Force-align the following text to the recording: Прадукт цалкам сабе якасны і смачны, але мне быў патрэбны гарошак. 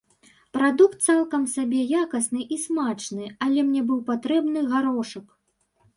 Прадукт 0.57 0.97
цалкам 1.09 1.43
сабе 1.55 1.81
якасны 2.03 2.41
і 2.55 2.59
смачны, 2.65 3.29
але 3.49 3.59
мне 3.69 3.81
быў 3.91 3.99
патрэбны 4.11 4.59
гарошак. 4.73 5.27